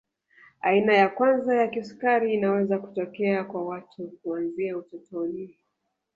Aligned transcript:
Aina 0.61 0.93
ya 0.93 1.09
kwanza 1.09 1.55
ya 1.55 1.67
kisukari 1.67 2.33
inaweza 2.33 2.79
kutokea 2.79 3.43
kwa 3.43 3.65
watu 3.67 4.11
kuanzia 4.23 4.77
utotoni 4.77 5.57